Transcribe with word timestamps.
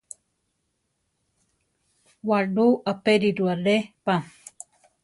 Waʼlú 2.27 2.65
apériru 2.91 3.43
alé 3.53 3.75
pa. 4.05 4.13